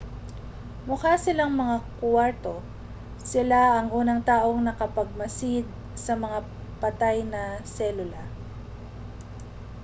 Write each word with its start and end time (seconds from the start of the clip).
mukha 0.87 1.11
silang 1.25 1.51
mga 1.61 1.77
kuwarto 2.01 2.55
siya 3.29 3.63
ang 3.77 3.87
unang 3.99 4.21
taong 4.29 4.61
nakapagmasid 4.65 5.65
sa 6.05 6.13
mga 6.23 6.39
patay 6.81 7.17
na 7.33 7.43
selula 7.75 8.21